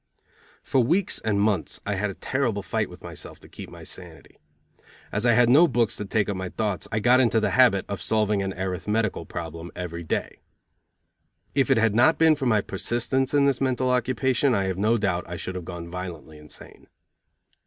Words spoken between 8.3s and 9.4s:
an arithmetical